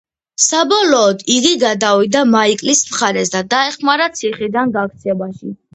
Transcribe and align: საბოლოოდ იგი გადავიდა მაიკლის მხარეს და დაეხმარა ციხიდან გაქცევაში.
საბოლოოდ 0.43 1.21
იგი 1.33 1.51
გადავიდა 1.65 2.23
მაიკლის 2.37 2.83
მხარეს 2.91 3.35
და 3.39 3.47
დაეხმარა 3.55 4.13
ციხიდან 4.19 4.79
გაქცევაში. 4.81 5.59